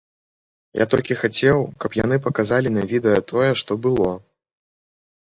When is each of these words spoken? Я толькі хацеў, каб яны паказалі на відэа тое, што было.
Я 0.83 0.87
толькі 0.93 1.17
хацеў, 1.21 1.59
каб 1.85 1.91
яны 2.03 2.21
паказалі 2.25 2.75
на 2.81 2.89
відэа 2.95 3.19
тое, 3.37 3.51
што 3.65 3.71
было. 3.89 4.11